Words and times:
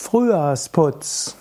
Frühjahrsputz. 0.00 1.34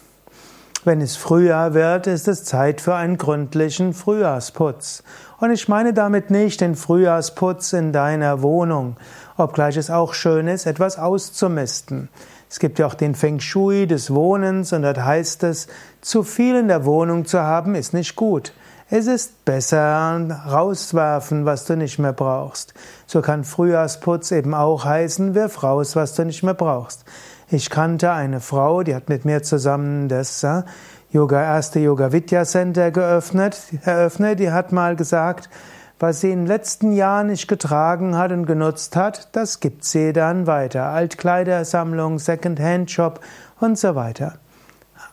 Wenn 0.83 0.99
es 0.99 1.15
Frühjahr 1.15 1.75
wird, 1.75 2.07
ist 2.07 2.27
es 2.27 2.43
Zeit 2.43 2.81
für 2.81 2.95
einen 2.95 3.19
gründlichen 3.19 3.93
Frühjahrsputz. 3.93 5.03
Und 5.39 5.51
ich 5.51 5.67
meine 5.67 5.93
damit 5.93 6.31
nicht 6.31 6.59
den 6.59 6.75
Frühjahrsputz 6.75 7.73
in 7.73 7.93
deiner 7.93 8.41
Wohnung, 8.41 8.97
obgleich 9.37 9.77
es 9.77 9.91
auch 9.91 10.15
schön 10.15 10.47
ist, 10.47 10.65
etwas 10.65 10.97
auszumisten. 10.97 12.09
Es 12.49 12.57
gibt 12.57 12.79
ja 12.79 12.87
auch 12.87 12.95
den 12.95 13.13
Feng 13.13 13.39
Shui 13.39 13.85
des 13.85 14.11
Wohnens 14.13 14.73
und 14.73 14.81
dort 14.81 15.05
heißt 15.05 15.43
es, 15.43 15.67
zu 16.01 16.23
viel 16.23 16.55
in 16.55 16.67
der 16.67 16.83
Wohnung 16.83 17.25
zu 17.25 17.39
haben 17.39 17.75
ist 17.75 17.93
nicht 17.93 18.15
gut. 18.15 18.53
Es 18.89 19.05
ist 19.05 19.45
besser 19.45 20.19
rauswerfen, 20.49 21.45
was 21.45 21.65
du 21.65 21.77
nicht 21.77 21.99
mehr 21.99 22.13
brauchst. 22.13 22.73
So 23.05 23.21
kann 23.21 23.43
Frühjahrsputz 23.43 24.31
eben 24.31 24.55
auch 24.55 24.83
heißen, 24.83 25.35
wirf 25.35 25.61
raus, 25.61 25.95
was 25.95 26.15
du 26.15 26.25
nicht 26.25 26.41
mehr 26.41 26.55
brauchst. 26.55 27.05
Ich 27.49 27.69
kannte 27.69 28.11
eine 28.11 28.41
Frau, 28.41 28.83
die 28.83 28.93
hat 28.93 29.07
mit 29.07 29.23
mir 29.23 29.41
zusammen 29.41 30.09
das 30.09 30.43
äh, 30.43 30.63
Yoga, 31.11 31.41
erste 31.41 31.79
Yoga 31.79 32.11
Vidya 32.11 32.43
Center 32.43 32.91
geöffnet, 32.91 33.57
eröffnet. 33.85 34.39
Die 34.39 34.51
hat 34.51 34.73
mal 34.73 34.97
gesagt, 34.97 35.49
was 35.97 36.19
sie 36.19 36.31
in 36.31 36.39
den 36.39 36.47
letzten 36.47 36.91
Jahren 36.91 37.27
nicht 37.27 37.47
getragen 37.47 38.17
hat 38.17 38.33
und 38.33 38.47
genutzt 38.47 38.97
hat, 38.97 39.29
das 39.31 39.61
gibt 39.61 39.85
sie 39.85 40.11
dann 40.11 40.45
weiter. 40.45 40.87
Altkleidersammlung, 40.87 42.19
Second-Hand-Shop 42.19 43.21
und 43.61 43.79
so 43.79 43.95
weiter. 43.95 44.33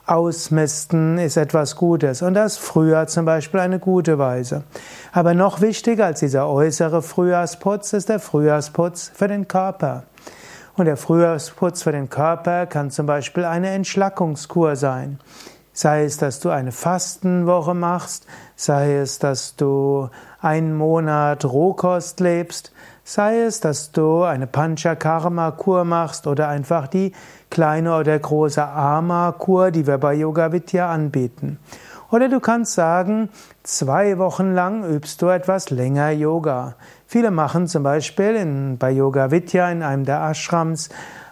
Ausmisten 0.05 1.19
ist 1.19 1.37
etwas 1.37 1.77
Gutes 1.77 2.21
und 2.21 2.35
das 2.35 2.57
Frühjahr 2.57 3.07
zum 3.07 3.27
Beispiel 3.27 3.61
eine 3.61 3.79
gute 3.79 4.19
Weise. 4.19 4.65
Aber 5.13 5.35
noch 5.35 5.61
wichtiger 5.61 6.07
als 6.07 6.19
dieser 6.19 6.49
äußere 6.49 7.01
Frühjahrsputz 7.01 7.93
ist 7.93 8.09
der 8.09 8.19
Frühjahrsputz 8.19 9.13
für 9.15 9.29
den 9.29 9.47
Körper. 9.47 10.03
Und 10.77 10.87
der 10.87 10.97
Frühjahrsputz 10.97 11.85
für 11.85 11.93
den 11.93 12.11
Körper 12.11 12.67
kann 12.67 12.91
zum 12.91 13.07
Beispiel 13.07 13.45
eine 13.45 13.71
Entschlackungskur 13.71 14.75
sein. 14.75 15.21
Sei 15.73 16.05
es, 16.05 16.17
dass 16.17 16.41
du 16.41 16.51
eine 16.51 16.73
Fastenwoche 16.73 17.75
machst, 17.75 18.27
sei 18.57 18.97
es, 18.97 19.21
dass 19.21 19.55
du 19.55 20.09
einen 20.41 20.77
Monat 20.77 21.45
Rohkost 21.45 22.19
lebst, 22.19 22.73
sei 23.05 23.43
es, 23.43 23.61
dass 23.61 23.93
du 23.93 24.23
eine 24.23 24.47
Panchakarma-Kur 24.49 25.85
machst 25.85 26.27
oder 26.27 26.49
einfach 26.49 26.89
die 26.89 27.13
kleine 27.51 27.97
oder 27.97 28.19
große 28.19 28.65
Ama-Kur, 28.65 29.71
die 29.71 29.87
wir 29.87 29.99
bei 29.99 30.15
Yoga 30.15 30.51
Vidya 30.51 30.91
anbieten. 30.91 31.59
Oder 32.15 32.29
du 32.29 32.39
kannst 32.39 32.75
sagen, 32.75 33.29
zwei 33.65 34.19
Wochen 34.19 34.55
lang 34.55 34.85
übst 34.85 35.21
du 35.21 35.27
etwas 35.27 35.71
länger 35.71 36.13
Yoga. 36.13 36.77
Viele 37.09 37.33
machen 37.33 37.67
zum 37.67 37.83
Beispiel 37.83 38.37
in, 38.37 38.79
bei 38.79 38.93
Yoga 38.93 39.33
Vidya 39.33 39.69
in 39.69 39.83
einem 39.83 40.05
der 40.05 40.21
Ashrams 40.21 40.91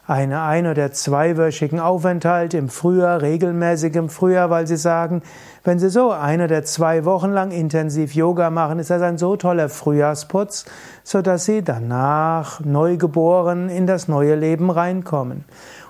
einen 0.08 0.32
ein- 0.32 0.66
oder 0.66 0.90
zweiwöchigen 0.90 1.78
Aufenthalt 1.78 2.52
im 2.52 2.68
Frühjahr, 2.68 3.22
regelmäßig 3.22 3.94
im 3.94 4.08
Frühjahr, 4.08 4.50
weil 4.50 4.66
sie 4.66 4.76
sagen, 4.76 5.22
wenn 5.62 5.78
sie 5.78 5.88
so 5.88 6.10
ein 6.10 6.40
oder 6.40 6.64
zwei 6.64 7.04
Wochen 7.04 7.30
lang 7.30 7.52
intensiv 7.52 8.16
Yoga 8.16 8.50
machen, 8.50 8.80
ist 8.80 8.90
das 8.90 9.02
ein 9.02 9.18
so 9.18 9.36
toller 9.36 9.68
Frühjahrsputz, 9.68 10.64
so 11.04 11.22
dass 11.22 11.44
sie 11.44 11.62
danach 11.62 12.58
neugeboren 12.58 13.68
in 13.68 13.86
das 13.86 14.08
neue 14.08 14.34
Leben 14.34 14.68
reinkommen. 14.68 15.44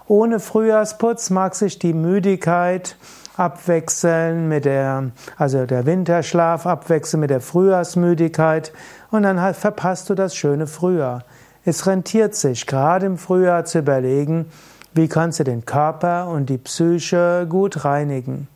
Ohne 0.06 0.38
Frühjahrsputz 0.38 1.30
mag 1.30 1.54
sich 1.54 1.78
die 1.78 1.94
Müdigkeit 1.94 2.96
abwechseln 3.36 4.48
mit 4.48 4.64
der, 4.64 5.10
also 5.36 5.66
der 5.66 5.86
Winterschlaf 5.86 6.66
abwechseln 6.66 7.20
mit 7.20 7.30
der 7.30 7.40
Frühjahrsmüdigkeit 7.40 8.72
und 9.10 9.22
dann 9.22 9.40
halt 9.40 9.56
verpasst 9.56 10.10
du 10.10 10.14
das 10.14 10.34
schöne 10.34 10.66
Frühjahr. 10.66 11.24
Es 11.64 11.86
rentiert 11.86 12.34
sich, 12.34 12.66
gerade 12.66 13.06
im 13.06 13.18
Frühjahr 13.18 13.64
zu 13.64 13.78
überlegen, 13.78 14.46
wie 14.94 15.08
kannst 15.08 15.40
du 15.40 15.44
den 15.44 15.64
Körper 15.64 16.28
und 16.28 16.50
die 16.50 16.58
Psyche 16.58 17.46
gut 17.48 17.84
reinigen. 17.84 18.48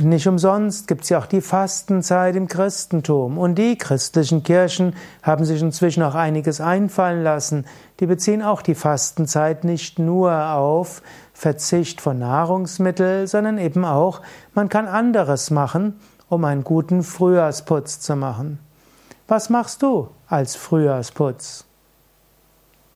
Nicht 0.00 0.28
umsonst 0.28 0.86
gibt 0.86 1.02
es 1.02 1.08
ja 1.08 1.18
auch 1.18 1.26
die 1.26 1.40
Fastenzeit 1.40 2.36
im 2.36 2.46
Christentum. 2.46 3.36
Und 3.36 3.56
die 3.56 3.76
christlichen 3.76 4.44
Kirchen 4.44 4.94
haben 5.24 5.44
sich 5.44 5.60
inzwischen 5.60 6.04
auch 6.04 6.14
einiges 6.14 6.60
einfallen 6.60 7.24
lassen. 7.24 7.64
Die 7.98 8.06
beziehen 8.06 8.42
auch 8.42 8.62
die 8.62 8.76
Fastenzeit 8.76 9.64
nicht 9.64 9.98
nur 9.98 10.52
auf 10.52 11.02
Verzicht 11.38 12.00
von 12.00 12.18
Nahrungsmitteln, 12.18 13.28
sondern 13.28 13.58
eben 13.58 13.84
auch, 13.84 14.22
man 14.54 14.68
kann 14.68 14.88
anderes 14.88 15.52
machen, 15.52 16.00
um 16.28 16.44
einen 16.44 16.64
guten 16.64 17.04
Frühjahrsputz 17.04 18.00
zu 18.00 18.16
machen. 18.16 18.58
Was 19.28 19.48
machst 19.48 19.82
du 19.82 20.08
als 20.26 20.56
Frühjahrsputz? 20.56 21.67